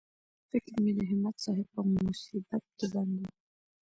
[0.49, 3.23] فکر مې د همت صاحب په مصیبت کې بند و.